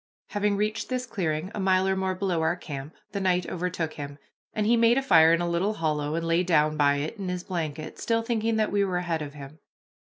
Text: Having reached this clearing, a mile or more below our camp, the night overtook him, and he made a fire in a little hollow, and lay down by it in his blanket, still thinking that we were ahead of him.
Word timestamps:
Having 0.29 0.57
reached 0.57 0.89
this 0.89 1.05
clearing, 1.05 1.51
a 1.53 1.59
mile 1.59 1.87
or 1.87 1.95
more 1.95 2.15
below 2.15 2.41
our 2.41 2.55
camp, 2.55 2.95
the 3.11 3.19
night 3.19 3.45
overtook 3.47 3.93
him, 3.93 4.17
and 4.51 4.65
he 4.65 4.75
made 4.75 4.97
a 4.97 5.01
fire 5.03 5.31
in 5.31 5.41
a 5.41 5.47
little 5.47 5.73
hollow, 5.75 6.15
and 6.15 6.25
lay 6.25 6.41
down 6.41 6.75
by 6.75 6.95
it 6.95 7.17
in 7.19 7.29
his 7.29 7.43
blanket, 7.43 7.99
still 7.99 8.23
thinking 8.23 8.55
that 8.55 8.71
we 8.71 8.83
were 8.83 8.97
ahead 8.97 9.21
of 9.21 9.35
him. 9.35 9.59